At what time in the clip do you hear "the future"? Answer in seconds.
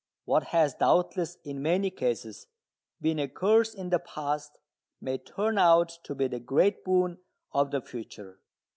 7.69-8.39